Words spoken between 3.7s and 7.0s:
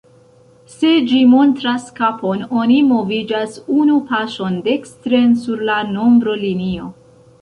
unu paŝon dekstren sur la nombro-linio.